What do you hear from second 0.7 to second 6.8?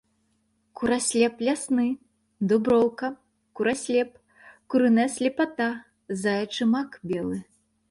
Кураслеп лясны, дуброўка, кураслеп, курыная слепата, заячы